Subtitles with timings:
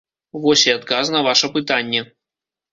[0.45, 2.05] Вось і адказ на ваша пытанне.